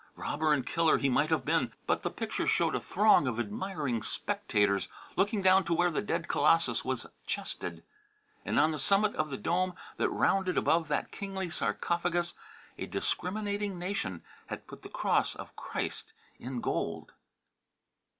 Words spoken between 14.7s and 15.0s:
the